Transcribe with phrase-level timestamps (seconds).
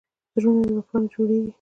[0.39, 1.49] زړونه له وفا نه جوړېږي.